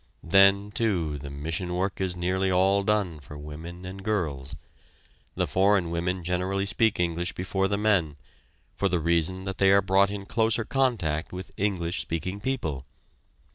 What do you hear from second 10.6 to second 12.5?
contact with English speaking